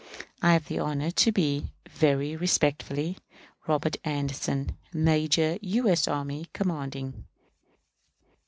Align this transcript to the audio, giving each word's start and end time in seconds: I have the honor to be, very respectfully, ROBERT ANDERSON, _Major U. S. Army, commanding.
I 0.41 0.53
have 0.53 0.67
the 0.67 0.79
honor 0.79 1.11
to 1.11 1.31
be, 1.31 1.67
very 1.87 2.35
respectfully, 2.35 3.19
ROBERT 3.67 3.97
ANDERSON, 4.03 4.75
_Major 4.91 5.59
U. 5.61 5.87
S. 5.89 6.07
Army, 6.07 6.47
commanding. 6.53 7.25